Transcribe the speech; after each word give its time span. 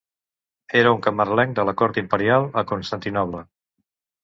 Era 0.79 0.93
un 0.95 1.03
camarlenc 1.07 1.53
de 1.59 1.67
la 1.69 1.77
cort 1.83 2.01
imperial 2.03 2.51
a 2.63 2.65
Constantinoble. 2.73 3.47